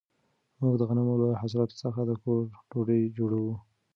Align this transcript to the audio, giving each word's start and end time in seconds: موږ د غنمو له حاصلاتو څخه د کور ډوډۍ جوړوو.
موږ 0.61 0.73
د 0.77 0.81
غنمو 0.89 1.15
له 1.21 1.27
حاصلاتو 1.41 1.79
څخه 1.83 1.99
د 2.05 2.11
کور 2.23 2.41
ډوډۍ 2.71 3.01
جوړوو. 3.17 3.53